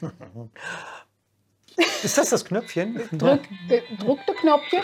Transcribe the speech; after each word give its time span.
Ist 2.02 2.18
das 2.18 2.30
das 2.30 2.44
Knöpfchen? 2.44 3.00
Drück, 3.12 3.42
äh, 3.68 3.82
drückte 3.98 4.34
Knopfchen. 4.34 4.82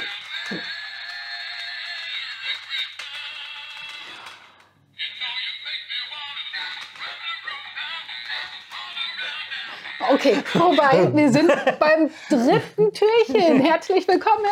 Okay, 10.12 10.34
vorbei. 10.44 11.10
Wir 11.14 11.32
sind 11.32 11.50
beim 11.78 12.10
dritten 12.28 12.92
Türchen. 12.92 13.60
Herzlich 13.60 14.06
willkommen. 14.06 14.44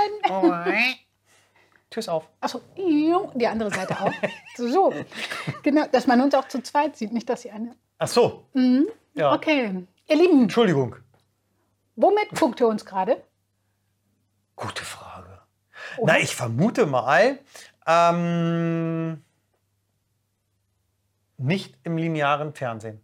Tür 1.90 2.00
ist 2.00 2.08
auf. 2.08 2.28
Achso, 2.40 2.62
die 2.76 3.46
andere 3.46 3.70
Seite 3.70 4.00
auch. 4.00 4.12
So, 4.56 4.94
genau, 5.62 5.86
dass 5.92 6.06
man 6.06 6.22
uns 6.22 6.34
auch 6.34 6.48
zu 6.48 6.62
zweit 6.62 6.96
sieht, 6.96 7.12
nicht, 7.12 7.28
dass 7.28 7.42
sie 7.42 7.50
eine. 7.50 7.76
Ach 7.98 8.08
so. 8.08 8.46
Ja. 9.14 9.34
Okay, 9.34 9.86
ihr 10.08 10.16
Lieben, 10.16 10.42
Entschuldigung. 10.42 10.96
womit 11.96 12.30
guckt 12.38 12.60
ihr 12.60 12.68
uns 12.68 12.84
gerade? 12.84 13.22
Gute 14.56 14.84
Frage. 14.84 15.40
Na, 16.02 16.18
ich 16.18 16.34
vermute 16.34 16.86
mal, 16.86 17.38
ähm, 17.86 19.22
nicht 21.38 21.76
im 21.84 21.96
linearen 21.96 22.54
Fernsehen. 22.54 23.00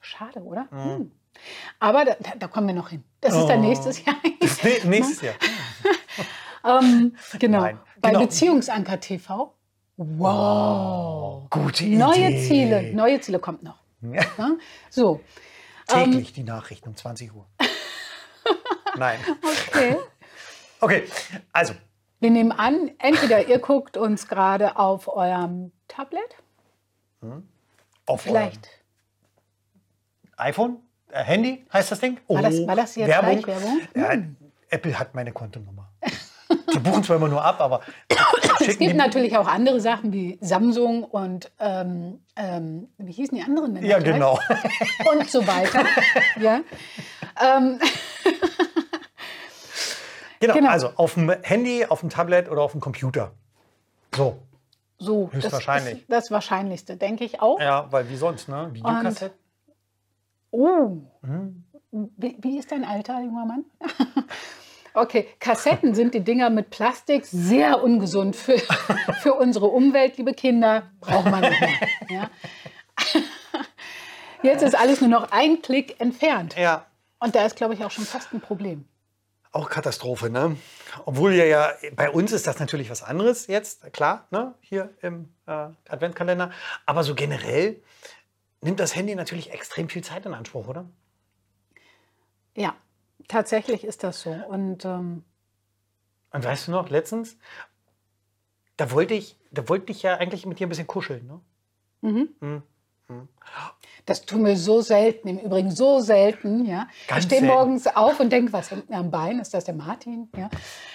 Schade, 0.00 0.40
oder? 0.40 0.68
Hm. 0.70 1.12
Aber 1.80 2.04
da, 2.04 2.16
da 2.38 2.48
kommen 2.48 2.68
wir 2.68 2.74
noch 2.74 2.90
hin. 2.90 3.04
Das 3.20 3.34
ist 3.34 3.46
dann 3.46 3.60
Oh. 3.60 3.62
nächstes 3.68 4.04
Jahr. 4.04 4.16
Das 4.40 4.62
ne 4.62 4.70
nächstes 4.84 5.20
Jahr. 5.22 5.34
ähm, 6.82 7.16
genau. 7.38 7.60
Nein, 7.62 7.80
Bei 8.00 8.10
genau. 8.10 8.20
Beziehungsanker 8.22 9.00
TV. 9.00 9.54
Wow. 9.96 11.48
Gute 11.50 11.84
Idee. 11.84 11.96
Neue 11.96 12.36
Ziele. 12.42 12.92
Neue 12.94 13.20
Ziele 13.20 13.38
kommt 13.38 13.62
noch. 13.62 13.78
Ja. 14.02 14.22
Ja? 14.36 14.50
So, 14.90 15.20
Täglich 15.86 16.32
die 16.32 16.42
Nachrichten 16.44 16.88
um 16.90 16.96
20 16.96 17.34
Uhr. 17.34 17.46
Nein. 18.96 19.18
okay. 19.68 19.96
Okay, 20.80 21.08
also, 21.52 21.74
Wir 22.20 22.30
nehmen 22.30 22.52
an, 22.52 22.90
entweder 22.98 23.46
ihr 23.48 23.58
guckt 23.58 23.96
uns 23.96 24.28
gerade 24.28 24.76
auf 24.76 25.08
eurem 25.08 25.72
Tablet, 25.88 26.36
auf 28.06 28.20
vielleicht. 28.22 28.68
iPhone, 30.36 30.82
äh, 31.10 31.22
Handy 31.24 31.64
heißt 31.72 31.90
das 31.90 32.00
Ding. 32.00 32.20
War 32.28 32.42
das- 32.42 32.66
war 32.66 32.76
das 32.76 32.96
jetzt 32.96 33.08
Werbung. 33.08 33.46
Werbung? 33.46 33.80
Ja, 33.94 34.12
Apple 34.68 34.98
hat 34.98 35.14
meine 35.14 35.32
Kontonummer. 35.32 35.90
Die 36.72 36.78
buchen 36.78 37.02
zwar 37.04 37.16
immer 37.16 37.28
nur 37.28 37.44
ab, 37.44 37.60
aber 37.60 37.80
Es 38.66 38.78
gibt 38.78 38.94
natürlich 38.96 39.36
auch 39.36 39.46
andere 39.46 39.80
Sachen 39.80 40.12
wie 40.12 40.38
Samsung 40.40 41.04
und 41.04 41.50
ähm, 41.58 42.20
ähm, 42.36 42.88
wie 42.98 43.12
hießen 43.12 43.36
die 43.36 43.42
anderen? 43.44 43.74
denn 43.74 43.84
Ja, 43.84 43.98
genau. 43.98 44.38
Und 45.12 45.28
so 45.30 45.46
weiter. 45.46 45.84
ja. 46.40 46.60
Ähm, 47.44 47.78
Genau, 50.40 50.54
Genau. 50.54 50.70
also 50.70 50.90
auf 50.96 51.14
dem 51.14 51.30
Handy, 51.42 51.86
auf 51.86 52.00
dem 52.00 52.10
Tablet 52.10 52.50
oder 52.50 52.62
auf 52.62 52.72
dem 52.72 52.80
Computer. 52.80 53.32
So, 54.14 54.36
so, 54.98 55.26
das 55.32 55.34
Höchstwahrscheinlich. 55.44 56.00
ist 56.00 56.04
das 56.12 56.30
Wahrscheinlichste, 56.30 56.96
denke 56.96 57.24
ich 57.24 57.40
auch. 57.40 57.58
ja, 57.60 57.86
weil 57.90 58.08
wie 58.10 58.16
sonst, 58.16 58.48
ne? 58.48 58.68
Videokassette. 58.72 59.34
Oh, 60.50 60.98
Mhm. 61.22 61.64
wie, 61.90 62.36
wie 62.40 62.58
ist 62.58 62.70
dein 62.72 62.84
Alter, 62.84 63.20
junger 63.22 63.46
Mann? 63.46 63.64
Okay, 64.96 65.26
Kassetten 65.40 65.94
sind 65.94 66.14
die 66.14 66.20
Dinger 66.20 66.50
mit 66.50 66.70
Plastik 66.70 67.26
sehr 67.26 67.82
ungesund 67.82 68.36
für, 68.36 68.58
für 69.22 69.34
unsere 69.34 69.66
Umwelt, 69.66 70.16
liebe 70.18 70.32
Kinder. 70.34 70.84
Braucht 71.00 71.24
man 71.30 71.40
nicht 71.40 71.60
mehr. 71.60 71.70
Ja? 72.08 72.30
Jetzt 74.42 74.62
ist 74.62 74.76
alles 74.76 75.00
nur 75.00 75.10
noch 75.10 75.32
ein 75.32 75.62
Klick 75.62 76.00
entfernt. 76.00 76.54
Ja, 76.56 76.86
Und 77.18 77.34
da 77.34 77.44
ist, 77.44 77.56
glaube 77.56 77.74
ich, 77.74 77.84
auch 77.84 77.90
schon 77.90 78.04
fast 78.04 78.32
ein 78.32 78.40
Problem. 78.40 78.84
auch 79.50 79.68
Katastrophe, 79.68 80.30
ne? 80.30 80.56
Obwohl 81.06 81.32
ja, 81.34 81.44
ja, 81.44 81.72
bei 81.96 82.10
uns 82.10 82.30
ist 82.32 82.46
das 82.46 82.58
natürlich 82.60 82.88
was 82.90 83.02
anderes 83.02 83.46
jetzt, 83.48 83.92
klar, 83.92 84.26
ne? 84.30 84.54
Hier 84.60 84.90
im 85.02 85.28
äh, 85.46 85.68
Adventkalender. 85.88 86.50
Aber 86.86 87.02
so 87.02 87.14
generell 87.16 87.82
nimmt 88.60 88.78
das 88.80 88.94
Handy 88.94 89.14
natürlich 89.16 89.50
extrem 89.52 89.88
viel 89.88 90.04
Zeit 90.04 90.24
in 90.26 90.34
Anspruch, 90.34 90.68
oder? 90.68 90.84
Ja, 92.56 92.74
tatsächlich 93.28 93.84
ist 93.84 94.04
das 94.04 94.20
so. 94.20 94.30
Und 94.30 94.84
ähm, 94.84 95.24
Und 96.32 96.44
weißt 96.44 96.68
du 96.68 96.72
noch, 96.72 96.90
letztens, 96.90 97.36
da 98.76 98.90
wollte 98.90 99.14
ich, 99.14 99.36
da 99.50 99.68
wollte 99.68 99.92
ich 99.92 100.02
ja 100.02 100.16
eigentlich 100.16 100.46
mit 100.46 100.58
dir 100.58 100.66
ein 100.66 100.70
bisschen 100.70 100.86
kuscheln, 100.86 101.26
ne? 101.26 101.40
das 104.06 104.26
tun 104.26 104.44
wir 104.44 104.56
so 104.56 104.82
selten, 104.82 105.28
im 105.28 105.38
Übrigen 105.38 105.70
so 105.70 106.00
selten. 106.00 106.66
Ja? 106.66 106.88
Ganz 107.08 107.24
ich 107.24 107.26
stehe 107.26 107.42
morgens 107.42 107.86
auf 107.86 108.20
und 108.20 108.30
denke, 108.30 108.52
was 108.52 108.70
hängt 108.70 108.90
mir 108.90 108.96
am 108.96 109.10
Bein? 109.10 109.38
Ist 109.38 109.54
das 109.54 109.64
der 109.64 109.74
Martin? 109.74 110.28
Ja? 110.36 110.50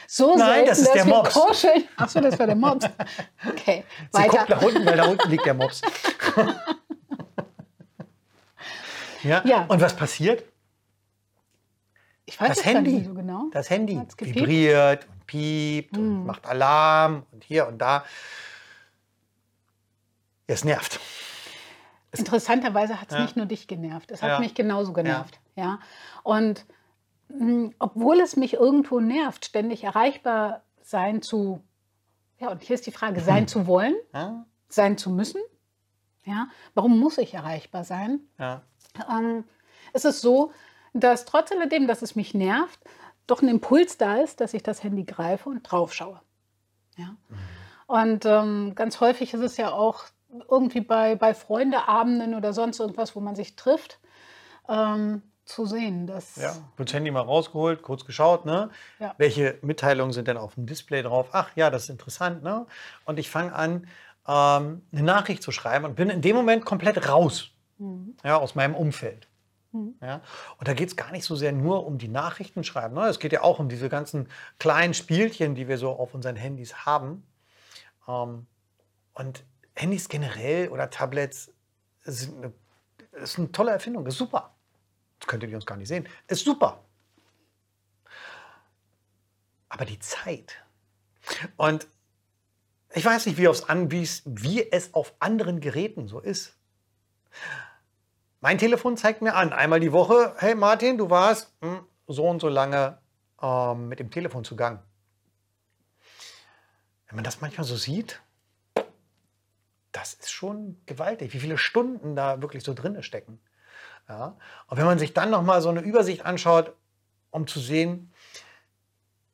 So 0.07 0.35
Nein, 0.35 0.65
selten, 0.65 0.69
das 0.69 0.79
ist 0.79 0.87
dass 0.87 0.93
der 0.93 1.05
wir 1.05 1.15
Mops. 1.15 1.33
kuscheln. 1.33 1.83
Ach 1.97 2.09
so, 2.09 2.19
das 2.19 2.37
war 2.37 2.45
der 2.45 2.55
Mops. 2.55 2.85
Okay, 3.47 3.83
Sie 4.11 4.19
weiter. 4.19 4.37
guckt 4.37 4.49
nach 4.49 4.61
unten, 4.61 4.85
weil 4.85 4.97
da 4.97 5.07
unten 5.07 5.29
liegt 5.29 5.45
der 5.45 5.53
Mops. 5.53 5.81
ja? 9.23 9.41
Ja. 9.45 9.65
Und 9.65 9.81
was 9.81 9.95
passiert? 9.95 10.43
Ich 12.29 12.39
weiß 12.39 12.49
Das 12.49 12.57
es 12.59 12.65
Handy, 12.65 12.91
nicht 12.93 13.05
so 13.07 13.13
genau. 13.15 13.45
das 13.51 13.69
Handy? 13.71 13.95
Hm. 13.95 14.07
vibriert 14.19 15.07
und 15.09 15.25
piept 15.25 15.97
und 15.97 16.27
macht 16.27 16.45
Alarm 16.45 17.23
und 17.31 17.43
hier 17.43 17.67
und 17.67 17.79
da. 17.79 18.05
Es 20.45 20.63
nervt. 20.63 20.99
Interessanterweise 22.15 23.01
hat 23.01 23.09
es 23.11 23.15
Ja. 23.17 23.21
nicht 23.23 23.35
nur 23.35 23.45
dich 23.47 23.67
genervt, 23.67 24.11
es 24.11 24.21
hat 24.21 24.29
Ja. 24.29 24.39
mich 24.39 24.53
genauso 24.53 24.93
genervt. 24.93 25.39
Ja. 25.55 25.79
Und 26.23 26.65
mh, 27.29 27.71
obwohl 27.79 28.19
es 28.19 28.35
mich 28.35 28.53
irgendwo 28.53 28.99
nervt, 28.99 29.45
ständig 29.45 29.83
erreichbar 29.83 30.63
sein 30.81 31.21
zu, 31.23 31.61
ja, 32.39 32.49
und 32.49 32.61
hier 32.63 32.73
ist 32.75 32.85
die 32.85 32.91
Frage, 32.91 33.21
sein 33.21 33.47
zu 33.47 33.65
wollen, 33.67 33.95
Ja? 34.13 34.45
sein 34.69 34.97
zu 34.99 35.09
müssen. 35.09 35.41
Ja, 36.25 36.47
warum 36.75 36.99
muss 36.99 37.17
ich 37.17 37.33
erreichbar 37.33 37.83
sein? 37.83 38.19
Ja. 38.37 38.61
ähm, 39.09 39.45
es 39.93 40.05
ist 40.05 40.21
so, 40.21 40.51
dass 40.93 41.25
trotz 41.25 41.51
alledem, 41.51 41.87
dass 41.87 42.01
es 42.01 42.15
mich 42.15 42.33
nervt, 42.33 42.79
doch 43.27 43.41
ein 43.41 43.47
Impuls 43.47 43.97
da 43.97 44.17
ist, 44.17 44.41
dass 44.41 44.53
ich 44.53 44.63
das 44.63 44.83
Handy 44.83 45.03
greife 45.03 45.49
und 45.49 45.63
drauf 45.63 45.93
schaue. 45.93 46.19
Ja? 46.97 47.15
Und 47.87 48.25
ähm, 48.25 48.73
ganz 48.75 48.99
häufig 48.99 49.33
ist 49.33 49.41
es 49.41 49.57
ja 49.57 49.71
auch 49.71 50.05
irgendwie 50.49 50.81
bei, 50.81 51.15
bei 51.15 51.33
Freundeabenden 51.33 52.35
oder 52.35 52.53
sonst 52.53 52.79
irgendwas, 52.79 53.15
wo 53.15 53.19
man 53.19 53.35
sich 53.35 53.55
trifft, 53.55 53.99
ähm, 54.67 55.23
zu 55.45 55.65
sehen, 55.65 56.05
dass 56.05 56.35
Ja, 56.35 56.55
das 56.77 56.93
Handy 56.93 57.09
mal 57.09 57.21
rausgeholt, 57.21 57.81
kurz 57.81 58.05
geschaut, 58.05 58.45
ne? 58.45 58.69
Ja. 58.99 59.15
Welche 59.17 59.57
Mitteilungen 59.63 60.13
sind 60.13 60.27
denn 60.27 60.37
auf 60.37 60.53
dem 60.53 60.67
Display 60.67 61.01
drauf? 61.01 61.29
Ach 61.31 61.49
ja, 61.55 61.71
das 61.71 61.83
ist 61.83 61.89
interessant, 61.89 62.43
ne? 62.43 62.67
Und 63.05 63.17
ich 63.17 63.31
fange 63.31 63.53
an, 63.53 63.87
ähm, 64.27 64.83
eine 64.91 65.01
Nachricht 65.01 65.41
zu 65.41 65.51
schreiben 65.51 65.85
und 65.85 65.95
bin 65.95 66.11
in 66.11 66.21
dem 66.21 66.35
Moment 66.35 66.65
komplett 66.65 67.09
raus 67.09 67.49
ja, 68.23 68.37
aus 68.37 68.55
meinem 68.55 68.75
Umfeld. 68.75 69.28
Ja? 70.01 70.21
Und 70.57 70.67
da 70.67 70.73
geht 70.73 70.89
es 70.89 70.95
gar 70.95 71.11
nicht 71.11 71.25
so 71.25 71.35
sehr 71.35 71.51
nur 71.51 71.85
um 71.85 71.97
die 71.97 72.07
Nachrichten 72.07 72.63
schreiben. 72.63 72.95
Ne? 72.95 73.07
Es 73.07 73.19
geht 73.19 73.33
ja 73.33 73.41
auch 73.41 73.59
um 73.59 73.69
diese 73.69 73.89
ganzen 73.89 74.27
kleinen 74.57 74.93
Spielchen, 74.93 75.55
die 75.55 75.67
wir 75.67 75.77
so 75.77 75.91
auf 75.91 76.13
unseren 76.13 76.35
Handys 76.35 76.85
haben. 76.85 77.25
Ähm, 78.07 78.47
und 79.13 79.43
Handys 79.75 80.09
generell 80.09 80.69
oder 80.69 80.89
Tablets 80.89 81.51
sind 82.03 82.37
eine, 82.37 82.53
ist 83.21 83.37
eine 83.37 83.51
tolle 83.51 83.71
Erfindung, 83.71 84.05
ist 84.07 84.17
super. 84.17 84.55
Das 85.19 85.27
könntet 85.27 85.49
ihr 85.49 85.55
uns 85.55 85.65
gar 85.65 85.77
nicht 85.77 85.87
sehen. 85.87 86.07
Ist 86.27 86.45
super. 86.45 86.83
Aber 89.67 89.85
die 89.85 89.99
Zeit. 89.99 90.55
Und 91.57 91.87
ich 92.93 93.05
weiß 93.05 93.27
nicht, 93.27 93.37
wie, 93.37 93.47
an, 93.47 93.91
es, 93.91 94.23
wie 94.25 94.71
es 94.71 94.93
auf 94.93 95.13
anderen 95.19 95.59
Geräten 95.59 96.07
so 96.07 96.19
ist. 96.19 96.55
Mein 98.41 98.57
Telefon 98.57 98.95
zeigt 98.95 99.21
mir 99.21 99.35
an, 99.35 99.51
einmal 99.51 99.81
die 99.81 99.91
Woche, 99.91 100.33
hey 100.37 100.55
Martin, 100.55 100.97
du 100.97 101.09
warst 101.09 101.53
hm, 101.61 101.85
so 102.07 102.25
und 102.25 102.39
so 102.39 102.47
lange 102.47 102.97
ähm, 103.41 103.89
mit 103.89 103.99
dem 103.99 104.11
Telefon 104.11 104.45
zugang. 104.45 104.81
Wenn 107.07 107.17
man 107.17 107.25
das 107.25 107.41
manchmal 107.41 107.65
so 107.65 107.75
sieht, 107.75 108.21
das 109.91 110.13
ist 110.13 110.31
schon 110.31 110.79
gewaltig, 110.85 111.33
wie 111.33 111.39
viele 111.39 111.57
Stunden 111.57 112.15
da 112.15 112.41
wirklich 112.41 112.63
so 112.63 112.73
drin 112.73 113.01
stecken. 113.03 113.41
Ja? 114.07 114.37
Und 114.67 114.77
wenn 114.77 114.85
man 114.85 114.99
sich 114.99 115.13
dann 115.13 115.31
nochmal 115.31 115.61
so 115.61 115.69
eine 115.69 115.81
Übersicht 115.81 116.25
anschaut, 116.25 116.73
um 117.31 117.45
zu 117.45 117.59
sehen, 117.59 118.13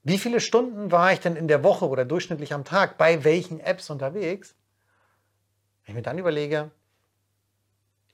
wie 0.01 0.17
viele 0.17 0.39
Stunden 0.39 0.91
war 0.91 1.13
ich 1.13 1.19
denn 1.19 1.35
in 1.35 1.47
der 1.47 1.63
Woche 1.63 1.87
oder 1.87 2.05
durchschnittlich 2.05 2.53
am 2.53 2.63
Tag 2.63 2.97
bei 2.97 3.23
welchen 3.23 3.59
Apps 3.59 3.89
unterwegs, 3.91 4.55
wenn 5.83 5.91
ich 5.91 5.95
mir 5.95 6.01
dann 6.01 6.17
überlege, 6.17 6.71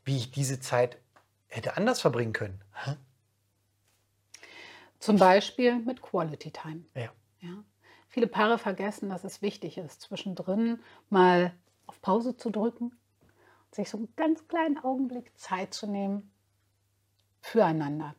wie 0.04 0.18
ich 0.18 0.32
diese 0.32 0.60
Zeit 0.60 0.98
hätte 1.48 1.78
anders 1.78 2.02
verbringen 2.02 2.34
können. 2.34 2.64
Hä? 2.74 2.96
zum 5.02 5.18
Beispiel 5.18 5.80
mit 5.80 6.02
Quality 6.02 6.52
Time. 6.52 6.86
Ja. 6.96 7.10
Ja. 7.42 7.64
Viele 8.08 8.28
Paare 8.28 8.58
vergessen, 8.58 9.10
dass 9.10 9.24
es 9.24 9.42
wichtig 9.42 9.78
ist, 9.78 10.02
zwischendrin 10.02 10.80
mal 11.10 11.54
auf 11.88 12.02
Pause 12.02 12.38
zu 12.38 12.52
drücken, 12.52 12.92
sich 13.72 13.90
so 13.90 13.98
einen 13.98 14.14
ganz 14.16 14.48
kleinen 14.48 14.78
Augenblick 14.78 15.38
Zeit 15.38 15.74
zu 15.74 15.88
nehmen 15.88 16.32
füreinander. 17.42 18.16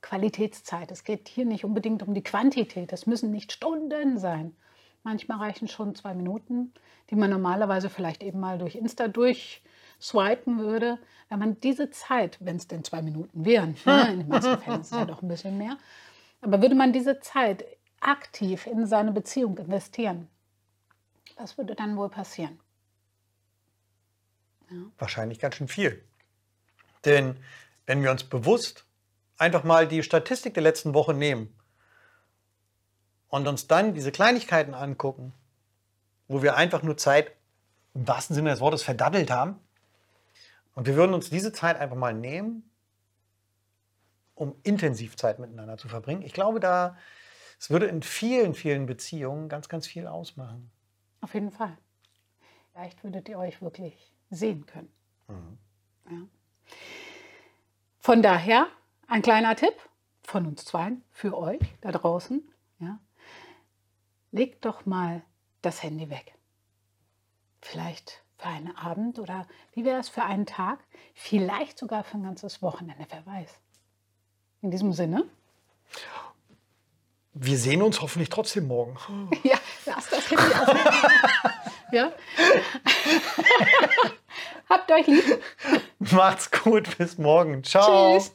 Qualitätszeit. 0.00 0.92
Es 0.92 1.02
geht 1.02 1.28
hier 1.28 1.44
nicht 1.44 1.64
unbedingt 1.64 2.06
um 2.06 2.14
die 2.14 2.22
Quantität. 2.22 2.92
Es 2.92 3.06
müssen 3.06 3.32
nicht 3.32 3.50
Stunden 3.50 4.18
sein. 4.18 4.56
Manchmal 5.02 5.38
reichen 5.38 5.66
schon 5.66 5.96
zwei 5.96 6.14
Minuten, 6.14 6.72
die 7.10 7.16
man 7.16 7.30
normalerweise 7.30 7.90
vielleicht 7.90 8.22
eben 8.22 8.38
mal 8.38 8.58
durch 8.58 8.76
Insta 8.76 9.08
durchswipen 9.98 10.58
würde. 10.58 10.98
Wenn 11.28 11.38
man 11.38 11.60
diese 11.60 11.90
Zeit, 11.90 12.38
wenn 12.40 12.56
es 12.56 12.68
denn 12.68 12.84
zwei 12.84 13.02
Minuten 13.02 13.44
wären, 13.44 13.76
ne, 13.84 14.12
in 14.12 14.18
den 14.20 14.28
meisten 14.28 14.58
Fällen 14.58 14.80
ist 14.80 14.92
es 14.92 14.98
ja 14.98 15.04
doch 15.04 15.22
ein 15.22 15.28
bisschen 15.28 15.58
mehr, 15.58 15.76
aber 16.40 16.62
würde 16.62 16.74
man 16.74 16.92
diese 16.92 17.20
Zeit 17.20 17.64
aktiv 18.00 18.66
in 18.66 18.86
seine 18.86 19.12
Beziehung 19.12 19.56
investieren, 19.58 20.28
was 21.36 21.58
würde 21.58 21.74
dann 21.74 21.96
wohl 21.96 22.08
passieren? 22.08 22.58
Ja. 24.70 24.76
Wahrscheinlich 24.98 25.38
ganz 25.38 25.56
schön 25.56 25.68
viel. 25.68 26.04
Denn 27.04 27.36
wenn 27.86 28.02
wir 28.02 28.10
uns 28.10 28.24
bewusst 28.24 28.84
einfach 29.38 29.64
mal 29.64 29.86
die 29.86 30.02
Statistik 30.02 30.54
der 30.54 30.62
letzten 30.62 30.94
Woche 30.94 31.14
nehmen 31.14 31.54
und 33.28 33.46
uns 33.46 33.66
dann 33.66 33.94
diese 33.94 34.12
Kleinigkeiten 34.12 34.74
angucken, 34.74 35.32
wo 36.28 36.42
wir 36.42 36.56
einfach 36.56 36.82
nur 36.82 36.96
Zeit 36.96 37.32
im 37.94 38.06
wahrsten 38.08 38.34
Sinne 38.34 38.50
des 38.50 38.60
Wortes 38.60 38.82
verdaddelt 38.82 39.30
haben, 39.30 39.60
und 40.76 40.86
wir 40.86 40.94
würden 40.94 41.14
uns 41.14 41.30
diese 41.30 41.52
Zeit 41.52 41.78
einfach 41.78 41.96
mal 41.96 42.14
nehmen, 42.14 42.70
um 44.34 44.54
intensiv 44.62 45.16
Zeit 45.16 45.38
miteinander 45.38 45.78
zu 45.78 45.88
verbringen. 45.88 46.22
Ich 46.22 46.34
glaube, 46.34 46.60
da 46.60 46.96
es 47.58 47.70
würde 47.70 47.86
in 47.86 48.02
vielen, 48.02 48.54
vielen 48.54 48.84
Beziehungen 48.84 49.48
ganz, 49.48 49.70
ganz 49.70 49.86
viel 49.86 50.06
ausmachen. 50.06 50.70
Auf 51.22 51.32
jeden 51.32 51.50
Fall. 51.50 51.76
Vielleicht 52.72 53.02
würdet 53.02 53.28
ihr 53.30 53.38
euch 53.38 53.62
wirklich 53.62 54.12
sehen 54.28 54.66
können. 54.66 54.92
Mhm. 55.28 55.58
Ja. 56.10 56.18
Von 57.98 58.22
daher 58.22 58.68
ein 59.08 59.22
kleiner 59.22 59.56
Tipp 59.56 59.74
von 60.22 60.46
uns 60.46 60.66
zweien 60.66 61.02
für 61.10 61.36
euch 61.38 61.62
da 61.80 61.90
draußen. 61.90 62.46
Ja. 62.80 63.00
Legt 64.30 64.66
doch 64.66 64.84
mal 64.84 65.22
das 65.62 65.82
Handy 65.82 66.10
weg. 66.10 66.34
Vielleicht 67.62 68.25
für 68.36 68.46
einen 68.46 68.76
Abend 68.76 69.18
oder 69.18 69.46
wie 69.72 69.84
wäre 69.84 69.98
es 69.98 70.08
für 70.08 70.22
einen 70.22 70.46
Tag? 70.46 70.78
Vielleicht 71.14 71.78
sogar 71.78 72.04
für 72.04 72.18
ein 72.18 72.22
ganzes 72.22 72.62
Wochenende, 72.62 73.06
wer 73.08 73.26
weiß. 73.26 73.50
In 74.62 74.70
diesem 74.70 74.92
Sinne. 74.92 75.24
Wir 77.32 77.58
sehen 77.58 77.82
uns 77.82 78.00
hoffentlich 78.00 78.30
trotzdem 78.30 78.66
morgen. 78.66 78.96
Ja, 79.42 79.58
lass 79.84 80.08
das 80.08 80.30
Handy 80.30 80.54
aus. 80.54 80.68
ja. 81.92 82.12
Habt 84.68 84.90
euch 84.90 85.06
lieb. 85.06 85.42
Macht's 85.98 86.50
gut, 86.50 86.98
bis 86.98 87.18
morgen. 87.18 87.62
Ciao. 87.62 88.18
Tschüss. 88.18 88.32